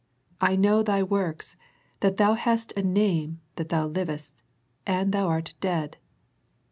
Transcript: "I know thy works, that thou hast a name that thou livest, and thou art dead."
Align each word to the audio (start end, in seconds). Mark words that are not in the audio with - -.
"I 0.51 0.55
know 0.55 0.81
thy 0.81 1.03
works, 1.03 1.55
that 1.99 2.17
thou 2.17 2.33
hast 2.33 2.73
a 2.75 2.81
name 2.81 3.39
that 3.57 3.69
thou 3.69 3.85
livest, 3.85 4.33
and 4.87 5.11
thou 5.11 5.27
art 5.27 5.53
dead." 5.59 5.97